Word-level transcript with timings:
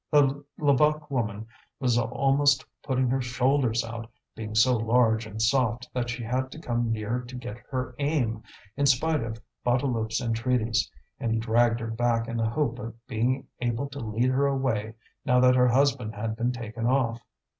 The 0.09 0.43
Levaque 0.57 1.11
woman 1.11 1.45
was 1.79 1.95
almost 1.95 2.65
putting 2.81 3.07
her 3.11 3.21
shoulders 3.21 3.85
out, 3.85 4.09
being 4.35 4.55
so 4.55 4.75
large 4.75 5.27
and 5.27 5.39
soft 5.39 5.87
that 5.93 6.09
she 6.09 6.23
had 6.23 6.49
to 6.53 6.59
come 6.59 6.91
near 6.91 7.19
to 7.19 7.35
get 7.35 7.59
her 7.69 7.93
aim, 7.99 8.41
in 8.75 8.87
spite 8.87 9.21
of 9.21 9.39
Bouteloup's 9.63 10.19
entreaties, 10.19 10.89
and 11.19 11.31
he 11.31 11.37
dragged 11.37 11.79
her 11.81 11.91
back 11.91 12.27
in 12.27 12.37
the 12.37 12.49
hope 12.49 12.79
of 12.79 12.95
being 13.05 13.45
able 13.59 13.87
to 13.89 13.99
lead 13.99 14.31
her 14.31 14.47
away 14.47 14.95
now 15.23 15.39
that 15.39 15.53
her 15.55 15.67
husband 15.67 16.15
had 16.15 16.35
been 16.35 16.51
taken 16.51 16.87
off. 16.87 17.21